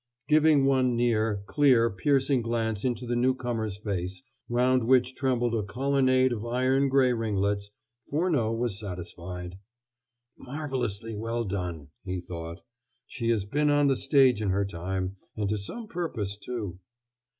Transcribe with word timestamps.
Giving 0.27 0.65
one 0.65 0.95
near, 0.95 1.43
clear, 1.45 1.87
piercing 1.91 2.41
glance 2.41 2.83
into 2.83 3.05
the 3.05 3.15
newcomer's 3.15 3.77
face, 3.77 4.23
round 4.49 4.85
which 4.87 5.13
trembled 5.13 5.53
a 5.53 5.61
colonnade 5.61 6.33
of 6.33 6.43
iron 6.43 6.89
gray 6.89 7.13
ringlets, 7.13 7.69
Furneaux 8.09 8.51
was 8.51 8.79
satisfied. 8.79 9.59
"Marvelously 10.39 11.13
well 11.13 11.43
done!" 11.43 11.89
he 12.03 12.19
thought. 12.19 12.61
"She 13.05 13.29
has 13.29 13.45
been 13.45 13.69
on 13.69 13.85
the 13.89 13.95
stage 13.95 14.41
in 14.41 14.49
her 14.49 14.65
time, 14.65 15.17
and 15.37 15.47
to 15.49 15.57
some 15.59 15.85
purpose, 15.87 16.35
too." 16.35 16.79